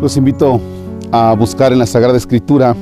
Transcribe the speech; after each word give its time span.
Los 0.00 0.16
invito 0.16 0.58
a 1.12 1.34
buscar 1.34 1.74
en 1.74 1.78
la 1.78 1.84
Sagrada 1.84 2.16
Escritura 2.16 2.74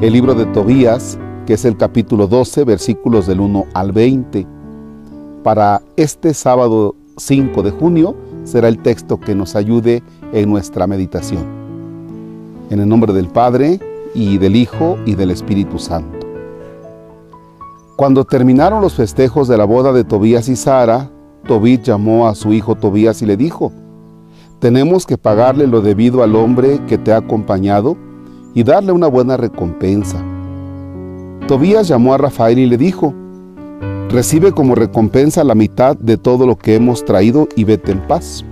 el 0.00 0.12
libro 0.12 0.36
de 0.36 0.46
Tobías, 0.46 1.18
que 1.46 1.54
es 1.54 1.64
el 1.64 1.76
capítulo 1.76 2.28
12, 2.28 2.62
versículos 2.62 3.26
del 3.26 3.40
1 3.40 3.64
al 3.74 3.90
20. 3.90 4.46
Para 5.42 5.82
este 5.96 6.32
sábado 6.32 6.94
5 7.16 7.60
de 7.64 7.72
junio 7.72 8.14
será 8.44 8.68
el 8.68 8.78
texto 8.78 9.18
que 9.18 9.34
nos 9.34 9.56
ayude 9.56 10.04
en 10.32 10.48
nuestra 10.48 10.86
meditación. 10.86 11.44
En 12.70 12.78
el 12.78 12.88
nombre 12.88 13.12
del 13.12 13.26
Padre, 13.26 13.80
y 14.14 14.38
del 14.38 14.54
Hijo, 14.54 14.98
y 15.06 15.16
del 15.16 15.32
Espíritu 15.32 15.80
Santo. 15.80 16.24
Cuando 17.96 18.24
terminaron 18.24 18.80
los 18.80 18.94
festejos 18.94 19.48
de 19.48 19.58
la 19.58 19.64
boda 19.64 19.92
de 19.92 20.04
Tobías 20.04 20.48
y 20.48 20.54
Sara, 20.54 21.10
Tobit 21.48 21.82
llamó 21.82 22.28
a 22.28 22.36
su 22.36 22.52
hijo 22.52 22.76
Tobías 22.76 23.22
y 23.22 23.26
le 23.26 23.36
dijo, 23.36 23.72
tenemos 24.58 25.04
que 25.04 25.18
pagarle 25.18 25.66
lo 25.66 25.82
debido 25.82 26.22
al 26.22 26.34
hombre 26.34 26.80
que 26.86 26.98
te 26.98 27.12
ha 27.12 27.18
acompañado 27.18 27.96
y 28.54 28.62
darle 28.62 28.92
una 28.92 29.06
buena 29.06 29.36
recompensa. 29.36 30.22
Tobías 31.46 31.88
llamó 31.88 32.14
a 32.14 32.18
Rafael 32.18 32.58
y 32.58 32.66
le 32.66 32.78
dijo, 32.78 33.14
recibe 34.08 34.52
como 34.52 34.74
recompensa 34.74 35.44
la 35.44 35.54
mitad 35.54 35.96
de 35.96 36.16
todo 36.16 36.46
lo 36.46 36.56
que 36.56 36.74
hemos 36.74 37.04
traído 37.04 37.48
y 37.54 37.64
vete 37.64 37.92
en 37.92 38.00
paz. 38.06 38.44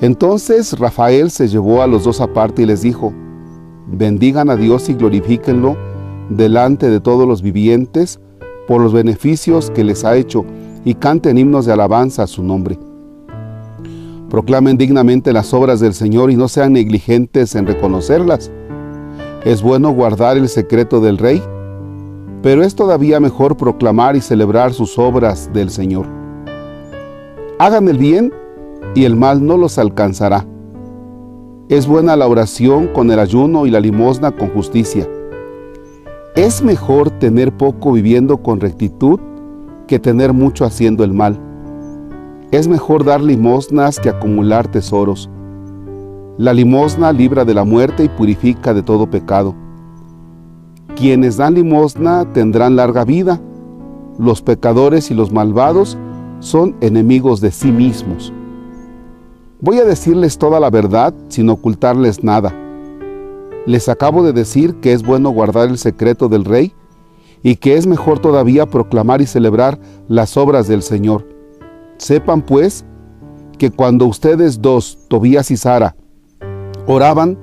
Entonces 0.00 0.78
Rafael 0.78 1.30
se 1.30 1.48
llevó 1.48 1.82
a 1.82 1.86
los 1.86 2.04
dos 2.04 2.20
aparte 2.20 2.62
y 2.62 2.66
les 2.66 2.82
dijo, 2.82 3.12
bendigan 3.88 4.48
a 4.48 4.56
Dios 4.56 4.88
y 4.88 4.94
glorifíquenlo 4.94 5.76
delante 6.28 6.88
de 6.88 7.00
todos 7.00 7.26
los 7.26 7.42
vivientes 7.42 8.20
por 8.66 8.80
los 8.80 8.92
beneficios 8.92 9.70
que 9.70 9.84
les 9.84 10.04
ha 10.04 10.16
hecho 10.16 10.44
y 10.84 10.94
canten 10.94 11.36
himnos 11.36 11.66
de 11.66 11.72
alabanza 11.72 12.22
a 12.22 12.26
su 12.26 12.42
nombre. 12.42 12.78
Proclamen 14.32 14.78
dignamente 14.78 15.30
las 15.34 15.52
obras 15.52 15.78
del 15.78 15.92
Señor 15.92 16.30
y 16.30 16.36
no 16.36 16.48
sean 16.48 16.72
negligentes 16.72 17.54
en 17.54 17.66
reconocerlas. 17.66 18.50
Es 19.44 19.60
bueno 19.60 19.90
guardar 19.90 20.38
el 20.38 20.48
secreto 20.48 21.02
del 21.02 21.18
Rey, 21.18 21.42
pero 22.40 22.62
es 22.62 22.74
todavía 22.74 23.20
mejor 23.20 23.58
proclamar 23.58 24.16
y 24.16 24.22
celebrar 24.22 24.72
sus 24.72 24.98
obras 24.98 25.50
del 25.52 25.68
Señor. 25.68 26.06
Hagan 27.58 27.88
el 27.88 27.98
bien 27.98 28.32
y 28.94 29.04
el 29.04 29.16
mal 29.16 29.44
no 29.44 29.58
los 29.58 29.76
alcanzará. 29.76 30.46
Es 31.68 31.86
buena 31.86 32.16
la 32.16 32.26
oración 32.26 32.86
con 32.86 33.10
el 33.10 33.18
ayuno 33.18 33.66
y 33.66 33.70
la 33.70 33.80
limosna 33.80 34.32
con 34.32 34.48
justicia. 34.48 35.06
Es 36.36 36.62
mejor 36.62 37.10
tener 37.10 37.54
poco 37.54 37.92
viviendo 37.92 38.38
con 38.38 38.60
rectitud 38.60 39.20
que 39.86 39.98
tener 39.98 40.32
mucho 40.32 40.64
haciendo 40.64 41.04
el 41.04 41.12
mal. 41.12 41.51
Es 42.52 42.68
mejor 42.68 43.02
dar 43.02 43.22
limosnas 43.22 43.98
que 43.98 44.10
acumular 44.10 44.70
tesoros. 44.70 45.30
La 46.36 46.52
limosna 46.52 47.10
libra 47.10 47.46
de 47.46 47.54
la 47.54 47.64
muerte 47.64 48.04
y 48.04 48.10
purifica 48.10 48.74
de 48.74 48.82
todo 48.82 49.08
pecado. 49.08 49.54
Quienes 50.94 51.38
dan 51.38 51.54
limosna 51.54 52.30
tendrán 52.34 52.76
larga 52.76 53.06
vida. 53.06 53.40
Los 54.18 54.42
pecadores 54.42 55.10
y 55.10 55.14
los 55.14 55.32
malvados 55.32 55.96
son 56.40 56.76
enemigos 56.82 57.40
de 57.40 57.52
sí 57.52 57.72
mismos. 57.72 58.34
Voy 59.62 59.78
a 59.78 59.86
decirles 59.86 60.36
toda 60.36 60.60
la 60.60 60.68
verdad 60.68 61.14
sin 61.28 61.48
ocultarles 61.48 62.22
nada. 62.22 62.54
Les 63.64 63.88
acabo 63.88 64.22
de 64.22 64.34
decir 64.34 64.74
que 64.74 64.92
es 64.92 65.02
bueno 65.02 65.30
guardar 65.30 65.70
el 65.70 65.78
secreto 65.78 66.28
del 66.28 66.44
rey 66.44 66.74
y 67.42 67.56
que 67.56 67.78
es 67.78 67.86
mejor 67.86 68.18
todavía 68.18 68.66
proclamar 68.66 69.22
y 69.22 69.26
celebrar 69.26 69.78
las 70.06 70.36
obras 70.36 70.68
del 70.68 70.82
Señor. 70.82 71.31
Sepan 72.02 72.42
pues 72.42 72.84
que 73.58 73.70
cuando 73.70 74.06
ustedes 74.06 74.60
dos, 74.60 74.98
Tobías 75.06 75.52
y 75.52 75.56
Sara, 75.56 75.94
oraban, 76.88 77.38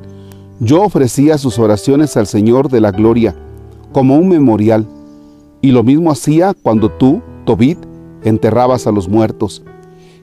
yo 0.60 0.84
ofrecía 0.84 1.38
sus 1.38 1.58
oraciones 1.58 2.18
al 2.18 2.28
Señor 2.28 2.68
de 2.68 2.82
la 2.82 2.92
gloria 2.92 3.34
como 3.94 4.18
un 4.18 4.28
memorial. 4.28 4.86
Y 5.62 5.72
lo 5.72 5.82
mismo 5.82 6.12
hacía 6.12 6.54
cuando 6.54 6.92
tú, 6.92 7.22
Tobit, 7.46 7.78
enterrabas 8.26 8.86
a 8.86 8.92
los 8.92 9.08
muertos. 9.08 9.64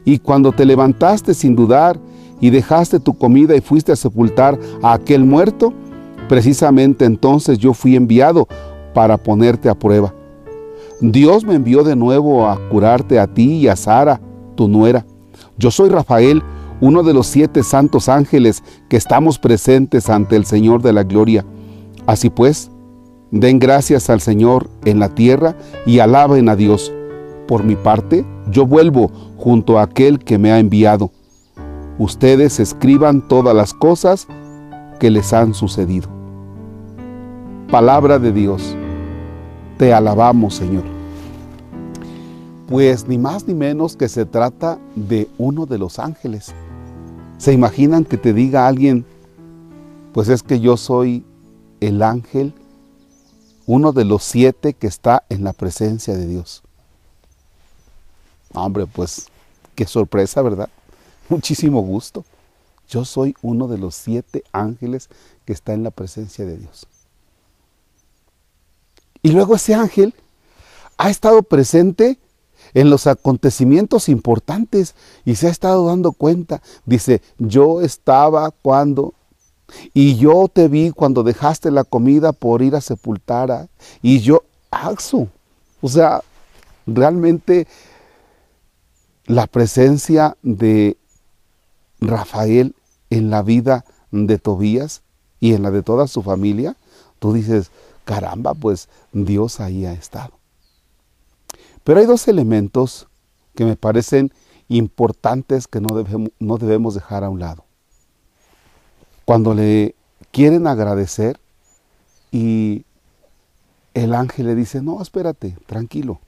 Y 0.04 0.18
cuando 0.18 0.52
te 0.52 0.66
levantaste 0.66 1.32
sin 1.32 1.56
dudar 1.56 1.98
y 2.38 2.50
dejaste 2.50 3.00
tu 3.00 3.16
comida 3.16 3.56
y 3.56 3.62
fuiste 3.62 3.92
a 3.92 3.96
sepultar 3.96 4.60
a 4.82 4.92
aquel 4.92 5.24
muerto, 5.24 5.72
precisamente 6.28 7.06
entonces 7.06 7.56
yo 7.56 7.72
fui 7.72 7.96
enviado 7.96 8.46
para 8.92 9.16
ponerte 9.16 9.70
a 9.70 9.74
prueba. 9.74 10.12
Dios 11.00 11.42
me 11.44 11.54
envió 11.54 11.84
de 11.84 11.96
nuevo 11.96 12.46
a 12.46 12.58
curarte 12.68 13.18
a 13.18 13.26
ti 13.26 13.54
y 13.54 13.68
a 13.68 13.76
Sara, 13.76 14.20
tu 14.56 14.68
nuera. 14.68 15.06
Yo 15.58 15.70
soy 15.70 15.88
Rafael, 15.88 16.42
uno 16.80 17.02
de 17.02 17.14
los 17.14 17.26
siete 17.26 17.62
santos 17.62 18.08
ángeles 18.08 18.62
que 18.88 18.96
estamos 18.96 19.38
presentes 19.38 20.10
ante 20.10 20.36
el 20.36 20.44
Señor 20.44 20.82
de 20.82 20.92
la 20.92 21.04
gloria. 21.04 21.44
Así 22.06 22.30
pues, 22.30 22.70
den 23.30 23.58
gracias 23.58 24.10
al 24.10 24.20
Señor 24.20 24.68
en 24.84 24.98
la 24.98 25.14
tierra 25.14 25.56
y 25.86 26.00
alaben 26.00 26.48
a 26.48 26.56
Dios. 26.56 26.92
Por 27.46 27.64
mi 27.64 27.76
parte, 27.76 28.24
yo 28.50 28.66
vuelvo 28.66 29.10
junto 29.36 29.78
a 29.78 29.82
aquel 29.82 30.18
que 30.18 30.38
me 30.38 30.50
ha 30.50 30.58
enviado. 30.58 31.10
Ustedes 31.98 32.60
escriban 32.60 33.26
todas 33.26 33.54
las 33.54 33.72
cosas 33.72 34.26
que 34.98 35.10
les 35.10 35.32
han 35.32 35.54
sucedido. 35.54 36.08
Palabra 37.70 38.18
de 38.18 38.32
Dios. 38.32 38.76
Te 39.78 39.92
alabamos, 39.92 40.54
Señor. 40.54 40.95
Pues 42.68 43.06
ni 43.06 43.16
más 43.16 43.46
ni 43.46 43.54
menos 43.54 43.96
que 43.96 44.08
se 44.08 44.26
trata 44.26 44.78
de 44.96 45.28
uno 45.38 45.66
de 45.66 45.78
los 45.78 46.00
ángeles. 46.00 46.52
¿Se 47.38 47.52
imaginan 47.52 48.04
que 48.04 48.16
te 48.16 48.32
diga 48.32 48.66
alguien, 48.66 49.04
pues 50.12 50.28
es 50.28 50.42
que 50.42 50.58
yo 50.58 50.76
soy 50.76 51.24
el 51.80 52.02
ángel, 52.02 52.52
uno 53.66 53.92
de 53.92 54.04
los 54.04 54.24
siete 54.24 54.74
que 54.74 54.88
está 54.88 55.24
en 55.28 55.44
la 55.44 55.52
presencia 55.52 56.14
de 56.16 56.26
Dios? 56.26 56.62
Hombre, 58.52 58.86
pues 58.86 59.28
qué 59.74 59.86
sorpresa, 59.86 60.42
¿verdad? 60.42 60.68
Muchísimo 61.28 61.82
gusto. 61.82 62.24
Yo 62.88 63.04
soy 63.04 63.34
uno 63.42 63.68
de 63.68 63.78
los 63.78 63.94
siete 63.94 64.42
ángeles 64.52 65.08
que 65.44 65.52
está 65.52 65.72
en 65.72 65.84
la 65.84 65.90
presencia 65.90 66.44
de 66.44 66.56
Dios. 66.56 66.86
Y 69.22 69.32
luego 69.32 69.54
ese 69.56 69.74
ángel 69.74 70.14
ha 70.96 71.10
estado 71.10 71.42
presente 71.42 72.18
en 72.76 72.90
los 72.90 73.06
acontecimientos 73.06 74.10
importantes 74.10 74.94
y 75.24 75.36
se 75.36 75.46
ha 75.46 75.50
estado 75.50 75.86
dando 75.86 76.12
cuenta. 76.12 76.60
Dice, 76.84 77.22
yo 77.38 77.80
estaba 77.80 78.50
cuando, 78.50 79.14
y 79.94 80.16
yo 80.16 80.46
te 80.52 80.68
vi 80.68 80.90
cuando 80.90 81.22
dejaste 81.22 81.70
la 81.70 81.84
comida 81.84 82.32
por 82.32 82.60
ir 82.60 82.76
a 82.76 82.82
sepultar 82.82 83.70
y 84.02 84.20
yo, 84.20 84.42
Axu. 84.70 85.26
O 85.80 85.88
sea, 85.88 86.22
realmente 86.86 87.66
la 89.24 89.46
presencia 89.46 90.36
de 90.42 90.98
Rafael 91.98 92.74
en 93.08 93.30
la 93.30 93.40
vida 93.40 93.86
de 94.10 94.36
Tobías 94.36 95.00
y 95.40 95.54
en 95.54 95.62
la 95.62 95.70
de 95.70 95.82
toda 95.82 96.08
su 96.08 96.22
familia, 96.22 96.76
tú 97.20 97.32
dices, 97.32 97.70
caramba, 98.04 98.52
pues 98.52 98.90
Dios 99.12 99.60
ahí 99.60 99.86
ha 99.86 99.94
estado. 99.94 100.35
Pero 101.86 102.00
hay 102.00 102.06
dos 102.06 102.26
elementos 102.26 103.06
que 103.54 103.64
me 103.64 103.76
parecen 103.76 104.32
importantes 104.68 105.68
que 105.68 105.80
no 105.80 105.94
debemos, 105.94 106.30
no 106.40 106.58
debemos 106.58 106.94
dejar 106.94 107.22
a 107.22 107.30
un 107.30 107.38
lado. 107.38 107.64
Cuando 109.24 109.54
le 109.54 109.94
quieren 110.32 110.66
agradecer 110.66 111.38
y 112.32 112.84
el 113.94 114.12
ángel 114.12 114.46
le 114.46 114.56
dice, 114.56 114.82
no, 114.82 115.00
espérate, 115.00 115.56
tranquilo, 115.66 116.18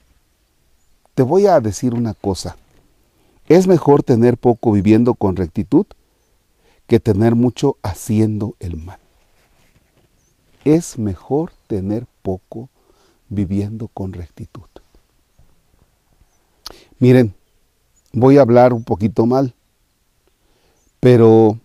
te 1.15 1.23
voy 1.23 1.47
a 1.47 1.59
decir 1.59 1.93
una 1.93 2.13
cosa. 2.13 2.55
Es 3.49 3.67
mejor 3.67 4.03
tener 4.03 4.37
poco 4.37 4.71
viviendo 4.71 5.13
con 5.13 5.35
rectitud 5.35 5.85
que 6.87 7.01
tener 7.01 7.35
mucho 7.35 7.75
haciendo 7.83 8.55
el 8.59 8.77
mal 8.77 8.99
es 10.65 10.97
mejor 10.97 11.51
tener 11.67 12.05
poco 12.21 12.69
viviendo 13.29 13.87
con 13.87 14.13
rectitud. 14.13 14.69
Miren, 16.99 17.33
voy 18.13 18.37
a 18.37 18.41
hablar 18.41 18.73
un 18.73 18.83
poquito 18.83 19.25
mal, 19.25 19.55
pero 20.99 21.57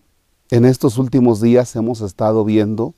en 0.49 0.65
estos 0.65 0.97
últimos 0.97 1.41
días 1.41 1.75
hemos 1.75 2.01
estado 2.01 2.43
viendo 2.45 2.93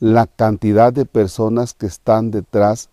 la 0.00 0.26
cantidad 0.26 0.92
de 0.92 1.04
personas 1.04 1.74
que 1.74 1.86
están 1.86 2.30
detrás 2.30 2.88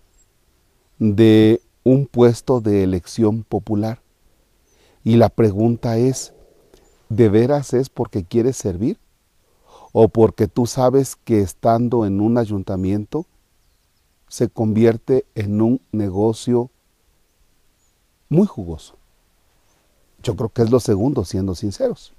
de 0.99 1.61
un 1.83 2.05
puesto 2.05 2.61
de 2.61 2.83
elección 2.83 3.43
popular. 3.43 4.01
Y 5.03 5.15
la 5.15 5.29
pregunta 5.29 5.97
es, 5.97 6.33
¿de 7.07 7.29
veras 7.29 7.73
es 7.73 7.89
porque 7.89 8.23
quieres 8.23 8.57
servir? 8.57 8.99
o 9.91 10.07
porque 10.07 10.47
tú 10.47 10.65
sabes 10.65 11.15
que 11.15 11.41
estando 11.41 12.05
en 12.05 12.21
un 12.21 12.37
ayuntamiento 12.37 13.25
se 14.27 14.49
convierte 14.49 15.25
en 15.35 15.61
un 15.61 15.81
negocio 15.91 16.69
muy 18.29 18.47
jugoso. 18.47 18.95
Yo 20.23 20.35
creo 20.35 20.49
que 20.49 20.61
es 20.61 20.69
lo 20.69 20.79
segundo, 20.79 21.25
siendo 21.25 21.55
sinceros. 21.55 22.13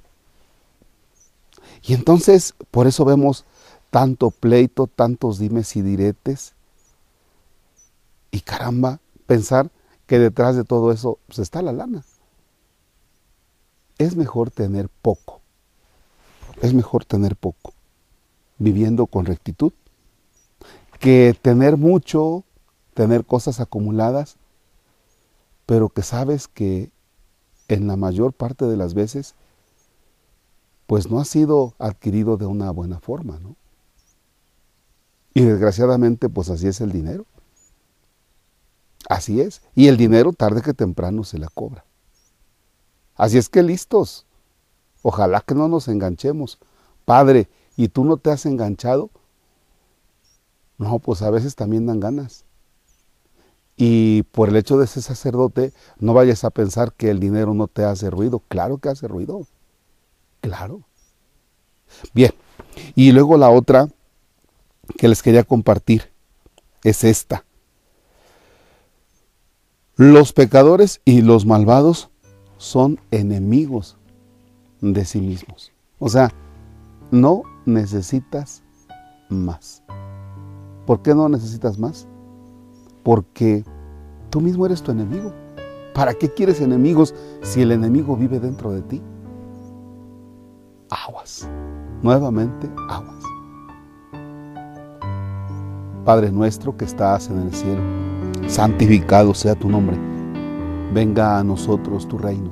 Y 1.82 1.94
entonces, 1.94 2.54
por 2.70 2.86
eso 2.86 3.04
vemos 3.04 3.44
tanto 3.90 4.30
pleito, 4.30 4.86
tantos 4.86 5.38
dimes 5.38 5.76
y 5.76 5.82
diretes. 5.82 6.54
Y 8.30 8.40
caramba, 8.40 9.00
pensar 9.26 9.70
que 10.06 10.18
detrás 10.18 10.56
de 10.56 10.64
todo 10.64 10.92
eso 10.92 11.18
pues, 11.26 11.38
está 11.38 11.62
la 11.62 11.72
lana. 11.72 12.04
Es 13.98 14.16
mejor 14.16 14.50
tener 14.50 14.88
poco. 14.88 15.40
Es 16.62 16.74
mejor 16.74 17.04
tener 17.04 17.36
poco, 17.36 17.72
viviendo 18.58 19.06
con 19.06 19.24
rectitud, 19.24 19.72
que 20.98 21.34
tener 21.40 21.78
mucho, 21.78 22.44
tener 22.92 23.24
cosas 23.24 23.60
acumuladas, 23.60 24.36
pero 25.70 25.88
que 25.88 26.02
sabes 26.02 26.49
que 26.49 26.90
en 27.69 27.87
la 27.87 27.94
mayor 27.94 28.32
parte 28.32 28.64
de 28.64 28.76
las 28.76 28.93
veces, 28.93 29.37
pues 30.88 31.08
no 31.08 31.20
ha 31.20 31.25
sido 31.25 31.75
adquirido 31.78 32.37
de 32.37 32.44
una 32.44 32.72
buena 32.72 32.99
forma, 32.99 33.38
¿no? 33.38 33.55
Y 35.32 35.43
desgraciadamente, 35.43 36.28
pues 36.28 36.50
así 36.50 36.67
es 36.67 36.81
el 36.81 36.90
dinero. 36.90 37.25
Así 39.08 39.40
es. 39.40 39.62
Y 39.76 39.87
el 39.87 39.96
dinero 39.96 40.32
tarde 40.32 40.61
que 40.61 40.75
temprano 40.75 41.22
se 41.22 41.38
la 41.38 41.46
cobra. 41.46 41.84
Así 43.14 43.38
es 43.38 43.49
que 43.49 43.62
listos. 43.62 44.26
Ojalá 45.02 45.40
que 45.40 45.55
no 45.55 45.69
nos 45.69 45.87
enganchemos. 45.87 46.58
Padre, 47.05 47.49
¿y 47.76 47.87
tú 47.87 48.05
no 48.05 48.17
te 48.17 48.32
has 48.32 48.44
enganchado? 48.44 49.08
No, 50.78 50.99
pues 50.99 51.22
a 51.22 51.31
veces 51.31 51.55
también 51.55 51.87
dan 51.87 52.00
ganas. 52.00 52.44
Y 53.82 54.25
por 54.25 54.50
el 54.50 54.56
hecho 54.56 54.77
de 54.77 54.87
ser 54.87 55.03
sacerdote, 55.03 55.73
no 55.99 56.12
vayas 56.12 56.44
a 56.44 56.50
pensar 56.50 56.93
que 56.93 57.09
el 57.09 57.19
dinero 57.19 57.55
no 57.55 57.67
te 57.67 57.82
hace 57.82 58.11
ruido. 58.11 58.43
Claro 58.47 58.77
que 58.77 58.91
hace 58.91 59.09
ruido. 59.09 59.47
Claro. 60.43 60.82
Bien. 62.12 62.35
Y 62.94 63.12
luego 63.12 63.38
la 63.38 63.49
otra 63.49 63.88
que 64.99 65.09
les 65.09 65.23
quería 65.23 65.44
compartir 65.44 66.12
es 66.85 67.05
esta. 67.05 67.47
Los 69.97 70.35
pecadores 70.35 71.00
y 71.06 71.23
los 71.23 71.47
malvados 71.47 72.11
son 72.59 73.00
enemigos 73.11 73.97
de 74.82 75.06
sí 75.06 75.23
mismos. 75.23 75.73
O 75.99 76.11
sea, 76.11 76.31
no 77.11 77.44
necesitas 77.65 78.62
más. 79.31 79.82
¿Por 80.85 81.00
qué 81.00 81.15
no 81.15 81.31
necesitas 81.31 81.79
más? 81.79 82.06
Porque 83.02 83.64
tú 84.31 84.41
mismo 84.41 84.67
eres 84.67 84.82
tu 84.82 84.93
enemigo. 84.93 85.32
¿Para 85.94 86.14
qué 86.14 86.29
quieres 86.29 86.61
enemigos 86.61 87.14
si 87.43 87.62
el 87.62 87.73
enemigo 87.73 88.17
vive 88.17 88.38
dentro 88.38 88.70
de 88.73 88.82
ti? 88.82 89.02
Aguas. 90.91 91.49
Nuevamente, 92.02 92.70
aguas. 92.88 93.17
Padre 96.05 96.32
nuestro 96.32 96.76
que 96.76 96.87
estás 96.87 97.29
en 97.29 97.38
el 97.38 97.52
cielo, 97.52 97.82
santificado 98.49 99.35
sea 99.35 99.55
tu 99.55 99.69
nombre. 99.69 99.99
Venga 100.94 101.38
a 101.38 101.44
nosotros 101.44 102.08
tu 102.08 102.19
reino. 102.19 102.50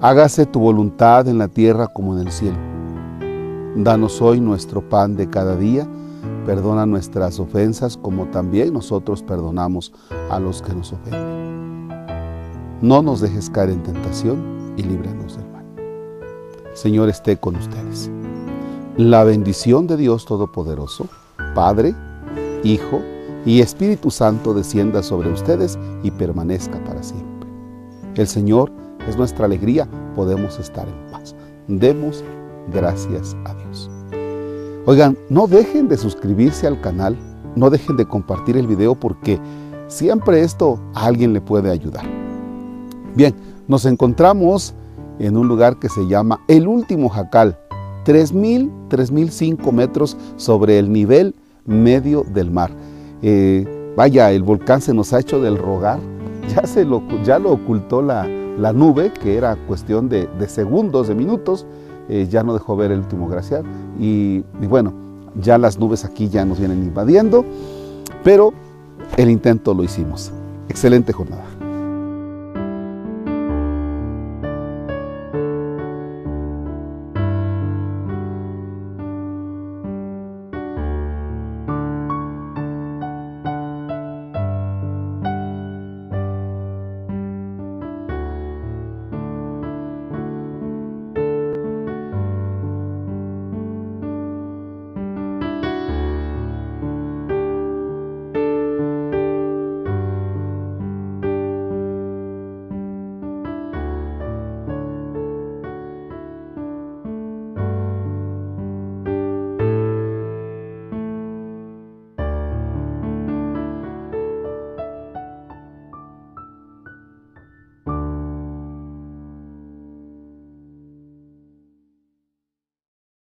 Hágase 0.00 0.44
tu 0.44 0.60
voluntad 0.60 1.28
en 1.28 1.38
la 1.38 1.48
tierra 1.48 1.86
como 1.86 2.18
en 2.18 2.26
el 2.26 2.32
cielo. 2.32 2.58
Danos 3.76 4.20
hoy 4.20 4.40
nuestro 4.40 4.86
pan 4.86 5.16
de 5.16 5.30
cada 5.30 5.56
día. 5.56 5.88
Perdona 6.46 6.84
nuestras 6.84 7.40
ofensas 7.40 7.96
como 7.96 8.26
también 8.26 8.74
nosotros 8.74 9.22
perdonamos 9.22 9.92
a 10.30 10.38
los 10.38 10.60
que 10.60 10.74
nos 10.74 10.92
ofenden. 10.92 11.88
No 12.82 13.02
nos 13.02 13.20
dejes 13.20 13.48
caer 13.48 13.70
en 13.70 13.82
tentación 13.82 14.74
y 14.76 14.82
líbranos 14.82 15.36
del 15.36 15.48
mal. 15.50 15.64
Señor 16.74 17.08
esté 17.08 17.38
con 17.38 17.56
ustedes. 17.56 18.10
La 18.96 19.24
bendición 19.24 19.86
de 19.86 19.96
Dios 19.96 20.26
Todopoderoso, 20.26 21.08
Padre, 21.54 21.94
Hijo 22.62 23.00
y 23.46 23.60
Espíritu 23.60 24.10
Santo 24.10 24.52
descienda 24.52 25.02
sobre 25.02 25.30
ustedes 25.30 25.78
y 26.02 26.10
permanezca 26.10 26.82
para 26.84 27.02
siempre. 27.02 27.48
El 28.16 28.26
Señor 28.26 28.70
es 29.08 29.16
nuestra 29.16 29.46
alegría, 29.46 29.88
podemos 30.14 30.58
estar 30.58 30.86
en 30.86 31.10
paz. 31.10 31.34
Demos 31.68 32.22
gracias 32.70 33.34
a 33.44 33.54
Dios. 33.54 33.93
Oigan, 34.86 35.16
no 35.30 35.46
dejen 35.46 35.88
de 35.88 35.96
suscribirse 35.96 36.66
al 36.66 36.80
canal, 36.80 37.16
no 37.56 37.70
dejen 37.70 37.96
de 37.96 38.06
compartir 38.06 38.56
el 38.56 38.66
video 38.66 38.94
porque 38.94 39.40
siempre 39.88 40.42
esto 40.42 40.78
a 40.94 41.06
alguien 41.06 41.32
le 41.32 41.40
puede 41.40 41.70
ayudar. 41.70 42.04
Bien, 43.14 43.34
nos 43.66 43.86
encontramos 43.86 44.74
en 45.18 45.36
un 45.36 45.48
lugar 45.48 45.78
que 45.78 45.88
se 45.88 46.06
llama 46.06 46.40
El 46.48 46.66
Último 46.66 47.08
Jacal, 47.08 47.56
3.000, 48.04 48.88
3.005 48.90 49.72
metros 49.72 50.16
sobre 50.36 50.78
el 50.78 50.92
nivel 50.92 51.34
medio 51.64 52.22
del 52.22 52.50
mar. 52.50 52.70
Eh, 53.22 53.92
vaya, 53.96 54.32
el 54.32 54.42
volcán 54.42 54.80
se 54.80 54.92
nos 54.92 55.12
ha 55.12 55.20
hecho 55.20 55.40
del 55.40 55.56
rogar, 55.56 55.98
ya, 56.54 56.66
se 56.66 56.84
lo, 56.84 57.02
ya 57.24 57.38
lo 57.38 57.52
ocultó 57.52 58.02
la, 58.02 58.26
nube, 58.74 59.12
que 59.12 59.36
era 59.36 59.56
cuestión 59.66 60.08
de, 60.08 60.28
segundos, 60.46 61.08
de 61.08 61.14
minutos, 61.14 61.66
eh, 62.08 62.26
ya 62.30 62.42
no 62.42 62.52
dejó 62.52 62.76
ver 62.76 62.92
el 62.92 63.00
último 63.00 63.28
glaciar. 63.28 63.62
Y, 63.98 64.44
y 64.60 64.66
bueno, 64.66 64.92
ya 65.40 65.58
las 65.58 65.78
nubes 65.78 66.04
aquí 66.04 66.28
ya 66.28 66.44
nos 66.44 66.58
vienen 66.58 66.82
invadiendo, 66.82 67.44
pero 68.22 68.52
el 69.16 69.30
intento 69.30 69.74
lo 69.74 69.82
hicimos. 69.84 70.32
Excelente 70.68 71.12
jornada. 71.12 71.44